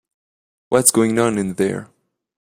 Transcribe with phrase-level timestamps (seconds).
[0.69, 1.91] What's going on in there?